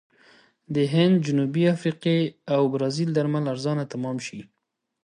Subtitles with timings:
[0.75, 2.19] د هند، جنوبي افریقې
[2.53, 4.39] او برازیل درمل ارزانه تمام شي.